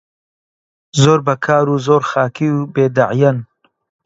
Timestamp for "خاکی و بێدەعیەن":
2.09-3.37